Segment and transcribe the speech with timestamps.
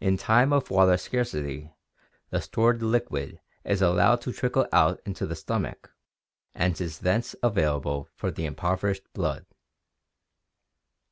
[0.00, 1.70] In time of water scarcity
[2.30, 5.92] the stored liquid is allowed to trickle out into the stomach
[6.52, 9.46] and is thence available for the impoverished blood.